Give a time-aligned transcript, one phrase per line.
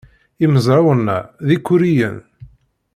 [0.45, 1.17] Imezrawen-a
[1.47, 2.17] d ikuriyen.